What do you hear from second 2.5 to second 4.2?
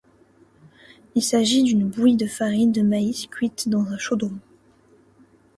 de maïs cuite dans un